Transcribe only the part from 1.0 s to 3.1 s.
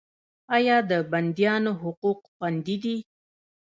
بندیانو حقوق خوندي دي؟